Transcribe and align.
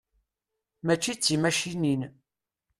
Mačči 0.85 1.13
d 1.15 1.19
timacinin. 1.23 2.01